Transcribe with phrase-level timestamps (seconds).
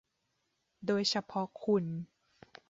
[0.85, 1.85] โดยเฉพาะคุณ